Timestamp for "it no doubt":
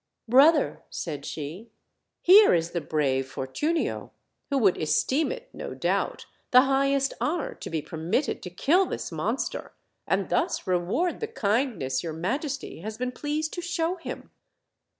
5.31-6.25